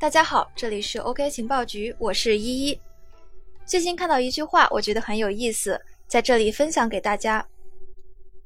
[0.00, 2.80] 大家好，这里是 OK 情报局，我是依依。
[3.66, 7.44] 最近看到一句话，我觉得很有意思，在这里分享给大家。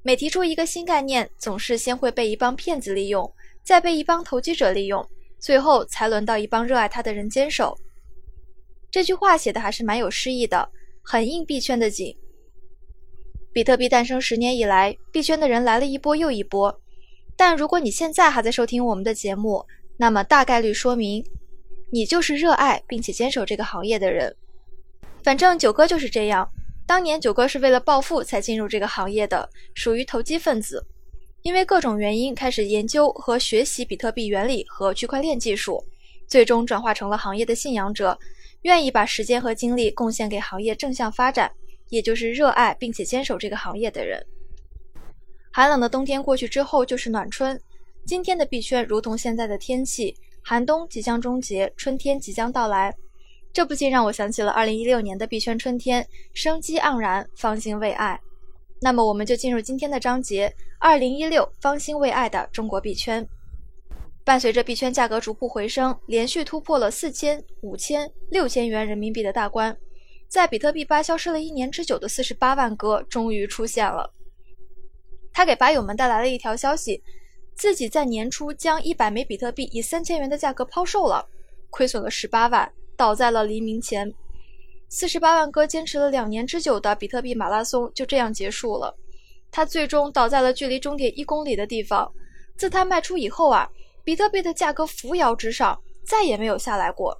[0.03, 3.31] 每提出一个新概念，总是先会被一帮骗子利用，
[3.63, 5.07] 再被一帮投机者利用，
[5.39, 7.77] 最后才轮到一帮热爱它的人坚守。
[8.91, 10.67] 这句话写的还是蛮有诗意的，
[11.03, 12.17] 很应币圈的景。
[13.53, 16.81] 比特币诞生十年以来，币圈的人来了一波又一波，
[17.37, 19.63] 但如果你现在还在收听我们的节目，
[19.99, 21.23] 那么大概率说明。
[21.95, 24.35] 你就是热爱并且坚守这个行业的人，
[25.23, 26.51] 反正九哥就是这样。
[26.87, 30.83] 当年九哥是为了暴富才进入这个行业的，属于投机分子。
[31.43, 35.85] 因为各种原因开始研究和学习比特币原理和区块链技术，
[36.27, 38.19] 最终转化成了行业的信仰者，
[38.63, 41.53] 愿意把时间和精力贡献给行业正向发展，
[41.91, 44.25] 也就是热爱并且坚守这个行业的人。
[45.53, 47.61] 寒冷的冬天过去之后就是暖春，
[48.07, 50.17] 今天的币圈如同现在的天气。
[50.43, 52.95] 寒冬即将终结，春天即将到来，
[53.53, 58.21] 这不禁让我想起了2016年的币圈春天，生机盎然，方兴未艾。
[58.81, 63.27] 那么，我们就进入今天的章节：2016方兴未艾的中国币圈。
[64.25, 69.77] 伴随着币圈价格逐步回升，连续突破了四千、五千、六千元人民币的大关，
[70.29, 74.13] 在比特币吧消失了一年之久的四十八万哥终于出现了。
[75.33, 77.01] 他给吧友们带来了一条消息。
[77.55, 81.25] 自己在年初将一百枚比特币以三千元的价格抛售了，
[81.71, 84.13] 亏损了十八万，倒在了黎明前。
[84.89, 88.95] 四十八万哥坚持了两年之久的比特币马拉松就这样结束了。
[89.51, 92.11] 他最终倒在了距离终点一公里的地方。
[92.57, 93.69] 自他卖出以后啊，
[94.05, 97.17] 比特币的价格扶摇直上，再也没有下来过。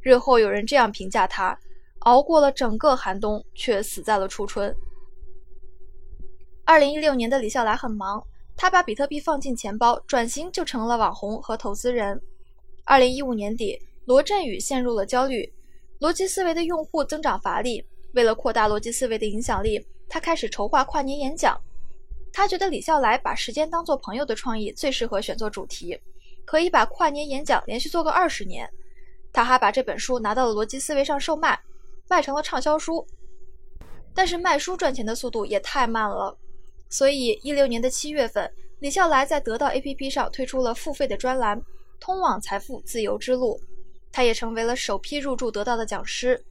[0.00, 1.58] 日后有人这样评价他：
[2.00, 4.74] 熬过了整个寒冬，却死在了初春。
[6.64, 8.24] 二零一六年的李笑来很忙。
[8.60, 12.20] 他把比特币放进钱包，转型就成了网红和投资人。
[12.84, 15.50] 二零一五年底，罗振宇陷入了焦虑，
[15.98, 17.82] 逻辑思维的用户增长乏力。
[18.12, 21.58] 为了扩大逻辑思维的影响力，他开始筹划跨年演讲。
[22.34, 25.98] 他觉得李笑来把时间当做朋友的创意最适合选做主题，
[26.44, 28.68] 可以把跨年演讲连续做个二十年。
[29.32, 31.58] 他还把这本书拿到了逻辑思维上售卖，
[32.10, 33.06] 卖成了畅销书。
[34.14, 36.36] 但是卖书赚钱的速度也太慢了。
[36.90, 41.56] 所以，一六年的七月份，李笑来在得到 APP 上推出了付费的专栏
[42.00, 43.56] 《通往财富自由之路》，
[44.10, 46.44] 他也成为了首批入驻得到的讲师。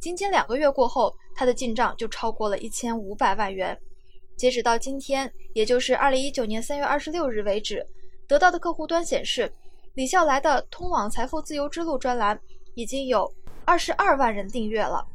[0.00, 3.78] 仅仅两个月过后，他的进账就超过了一千五百万元。
[4.34, 7.86] 截止到今天，也就是二零一九年三月二十六日为止，
[8.26, 9.52] 得到的客户端显示，
[9.92, 12.40] 李笑来的《通往财富自由之路》专栏
[12.74, 13.30] 已经有
[13.66, 15.06] 二十二万人订阅了。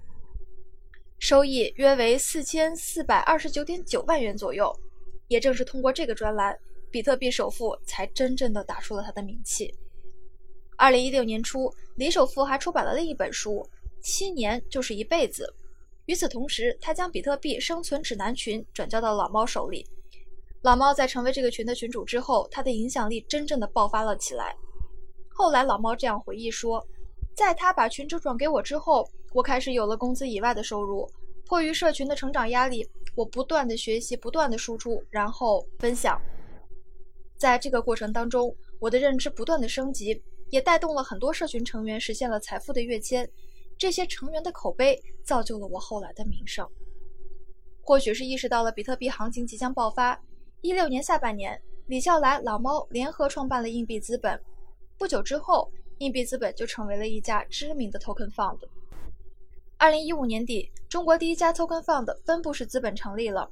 [1.19, 4.71] 收益约为四千四百二十九点九万元左右。
[5.27, 6.57] 也正是通过这个专栏，
[6.89, 9.73] 比特币首富才真正的打出了他的名气。
[10.77, 13.55] 二零一六年初，李首富还出版了另一本书
[14.01, 15.43] 《七年就是一辈子》。
[16.05, 19.85] 与此同时，他将比特币生存指南群转交到老猫手里。
[20.61, 24.55] 老猫在成为这个群的群主之后，他的影响力真正的爆发了起来。
[25.27, 26.81] 后来，老猫这样回忆说
[27.35, 31.09] ：“在他把群主转给我之后。”我开始有了工资以外的收入，
[31.45, 36.19] 迫于社群的成长压力，我不断的学习，不断的输出，然后分享。
[37.37, 43.29] 在这个过程当中，我的认知不断的升级，也带动了很多社群成员实现了财富的跃迁。
[43.77, 46.67] 这些成员的口碑造就了我后来的名声。
[47.83, 50.19] 或许是意识到了比特币行情即将爆发，
[50.61, 54.41] 一六年下半年，李笑来、老猫联合创办了硬币资本。
[54.97, 58.57] 不久之后，硬币资本就成为了一家知名的 token fund。
[59.79, 63.47] 二零一五年底，中国第一家 Token Fund 分布式资本成立了。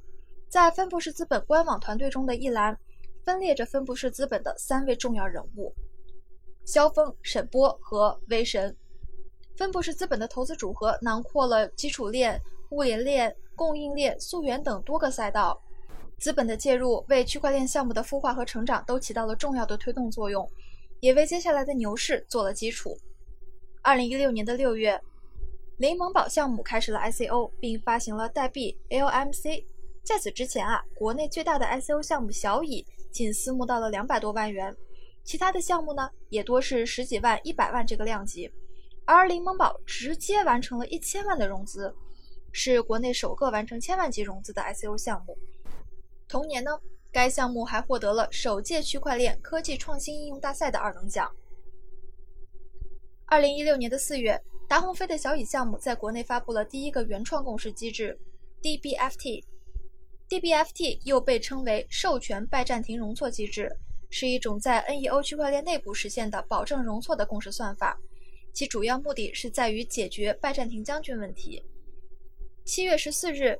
[0.48, 2.76] 在分布式资本官网团队中的一栏，
[3.24, 5.72] 分列着分布式资本的三位重要人物：
[6.64, 8.76] 肖峰、沈波和威神。
[9.56, 15.62] 分布式资本的投资组合囊括了基础链、物联链、供应链、溯源等多个赛道。
[16.18, 20.44] 资本的介入为区块链项目的孵化和成长都起到了重要的推动作用，
[20.98, 22.98] 也为接下来的牛市做了基础。
[23.80, 25.00] 二零一六年的六月。
[25.78, 29.62] 雷蒙宝项目开始了 ICO，并发行了代币 LMC。
[30.02, 34.74] 在此之前啊，国内最大的 ICO 项目小蚁仅私募到了两百多万元，
[35.22, 38.50] 其他的项目呢也多是十几万、一百万这个量级。
[39.04, 41.94] 而雷蒙宝直接完成了一千万的融资，
[42.52, 45.36] 是国内首个完成千万级融资的 ICO 项目。
[46.26, 46.70] 同年呢，
[47.12, 51.30] 该项目还获得了首届区块链科技创新应用大赛的二等奖。
[53.26, 54.40] 二零一六年的四月。
[54.68, 58.18] 达鸿飞的小蚁项目在国内发布了第一个原创共识机制
[58.62, 63.70] DBFT，DBFT 又被称为授权拜占庭容错机制，
[64.10, 67.96] 是一种在 NEO 区块链内部实现的保证容错的共识算法，
[68.52, 71.64] 其主要目的是在于解决拜占庭将军问题。
[72.64, 73.56] 七月十四日，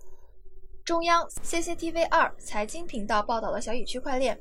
[0.85, 4.37] 中央 CCTV 二财经频道报道了小蚁区块链。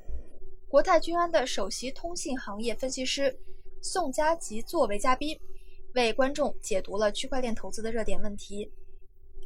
[0.68, 3.38] 国泰君安的首席通信行业分析师
[3.84, 5.40] 宋佳吉作为嘉宾，
[5.96, 8.72] 为观众解读了区块链投资的热点问题。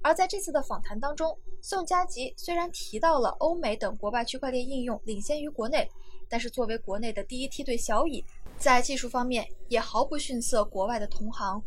[0.02, 5.90] 而在这次的访谈当中，宋佳吉虽然提到了欧美等国外区块链应用领先于国内，
[6.28, 8.24] 但是作为国内的第一梯队小蚁，
[8.58, 11.62] 在技术方面也毫不逊色国外的同行。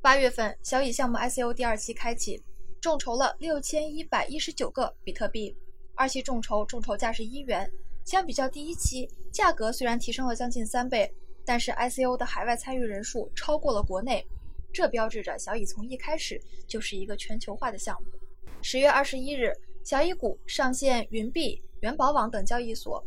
[0.00, 2.40] 八月份，小蚁项目 ICO 第二期开启，
[2.80, 5.56] 众筹了六千一百一十九个比特币，
[5.96, 7.68] 二期众筹众筹价是一元。
[8.04, 11.12] 相比较第一期，价格虽然提升了将近三倍，
[11.48, 14.22] 但是 ICO 的海外参与人数超过了国内，
[14.70, 18.08] 这标志着小蚁从一开始就是一个全球化的项目。
[18.60, 19.50] 十月二十一日，
[19.82, 23.02] 小蚁股上线云币、元宝网等交易所。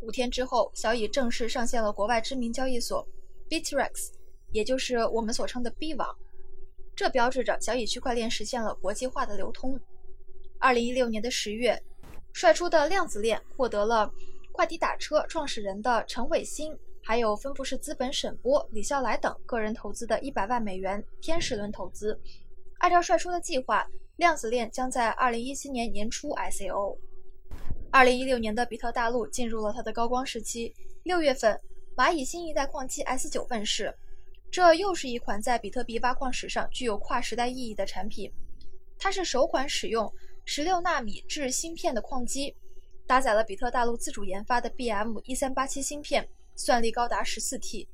[0.00, 3.06] 五天之后，小蚁正式上线了国外知名交易所
[3.50, 4.12] Bitrex，
[4.50, 6.08] 也就是我们所称的 B 网。
[6.96, 9.78] 这标志着小蚁区块链实现了国际化的流通。
[10.58, 11.78] 二零一六年的十月，
[12.32, 14.10] 率出的量子链获得了。
[14.52, 16.74] 快滴打车创始人的陈伟新，
[17.06, 22.18] 还有分布式资本沈波、李笑来等个人投资的一百万美元天使轮投资。
[22.78, 23.86] 按照帅叔的计划，
[24.16, 26.96] 量子链将在二零一七年年初 ICO。
[27.90, 30.74] 二零一六年的比特大陆进入了它的高光时期。
[31.02, 31.60] 六月份，
[31.94, 33.94] 蚂蚁新一代矿机 S 九问世，
[34.50, 38.32] 这又是一款在比特币挖矿史上具有跨时代意义的产品。
[38.98, 40.10] 它是首款使用
[40.46, 42.56] 十六纳米制芯片的矿机。
[43.06, 47.88] 搭载了比特大陆自主研发的 BM 一三八七芯片，算力高达十四 T。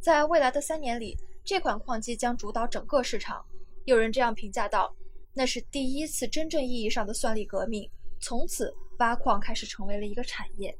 [0.00, 3.44] 在未来的三年里，这款矿机将主导整个市场。
[3.84, 4.94] 有人这样评价道
[5.32, 7.90] ：“那是第一次真正意义上的算力革命，
[8.20, 10.76] 从此挖矿开始成为了一个产业。”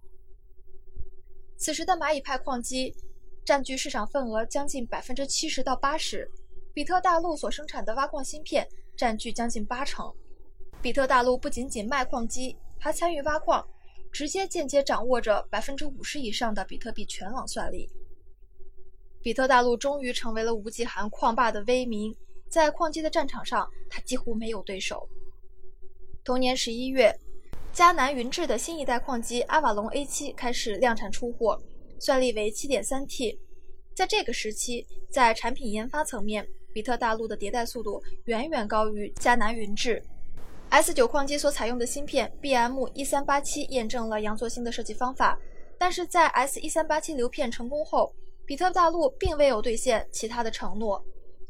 [1.56, 2.94] 此时的蚂蚁派矿机
[3.44, 6.30] 占据市场份额将近百分之七十到八十，
[6.72, 10.12] 比特大陆所生产的挖矿芯片占据将近八成。
[10.82, 12.56] 比特大陆不仅仅卖矿机。
[12.76, 13.66] 还参与挖矿，
[14.14, 17.90] 直接间接掌握着百分之五十以上的比特币全网算力。
[19.20, 22.14] 比特大陆终于成为了无极寒矿霸的威名，
[22.48, 25.08] 在矿机的战场上，他几乎没有对手。
[26.22, 27.12] 同年十一月，
[27.74, 31.60] 迦南云智的新一代矿机阿瓦隆 A7 开始量产出货，
[31.98, 33.36] 算力为七点三 T。
[33.96, 40.00] 在这个时期，在产品研发层面，比特大陆的迭代速度远远高于迦南云智。
[40.74, 45.38] S 九矿机所采用的芯片 BM 一三八七验证了杨作兴的设计方法，
[45.78, 48.12] 但是在 S 一三八七流片成功后，
[48.44, 51.00] 比特大陆并未有兑现其他的承诺，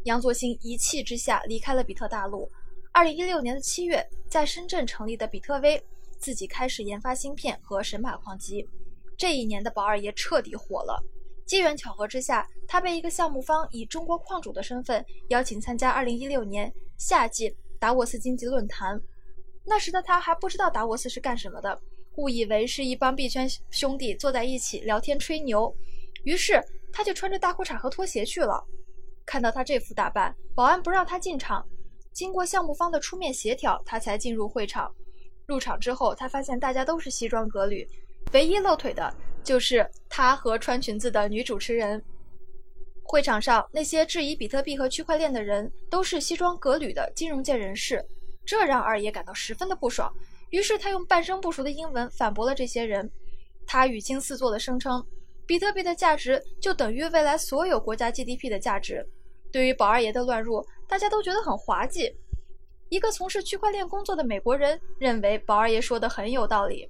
[0.02, 2.46] 杨作兴一气之下离开了比特大陆。
[2.92, 5.82] 二零一六年的七月，在深圳成立的比特威
[6.18, 8.68] 自己开始研发芯片和神马矿机。
[9.16, 11.02] 这一年的宝二爷彻底火了，
[11.46, 19.00] 机缘巧合之下，他被一个项目方以中国矿主的身份邀请参加二零一六年夏季达沃斯经济论坛。
[19.64, 21.80] 那时的他还不知道达沃斯是干什么的，
[22.16, 25.74] 误以为是一帮币圈兄弟坐在一起聊天吹牛，
[26.24, 26.62] 于是
[26.92, 28.62] 他就穿着大裤衩和拖鞋去了。
[29.26, 31.66] 看到他这副打扮，保安不让他进场。
[32.12, 34.94] 经过项目方的出面协调，他才进入会场。
[35.46, 37.88] 入场之后，他发现大家都是西装革履，
[38.32, 42.02] 唯一露腿的就是他和穿裙子的女主持人。
[43.02, 48.04] 会场上那些质疑比特币和区块链的人，都是西装革履的金融界人士。
[48.44, 50.12] 这让二爷感到十分的不爽，
[50.50, 53.10] 于是他用半生不熟的英文反驳了这些人。
[53.66, 55.04] 他语轻似作的声称，
[55.46, 59.06] 比特币的价值就等于未来所有国家 GDP 的价值。
[59.50, 62.14] 对于宝二爷的乱入，大家都觉得很滑稽。
[62.90, 66.88] 一个从事区块链工作的美国人认为宝二爷说的很有道理。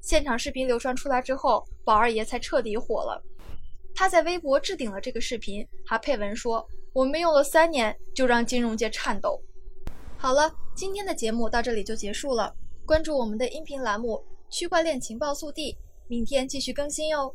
[0.00, 3.22] 现场视频流传出来之后，宝二爷才彻底火了。
[3.94, 9.40] 他在微博置顶了这个视频，还配文说：“我们用了三年就让金融界颤抖。”
[10.16, 12.54] 好了，今天的节目到这里就结束了。
[12.84, 14.22] 关注我们的音频栏目
[14.54, 15.72] 《区块链情报速递》，
[16.06, 17.34] 明天继续更新哟。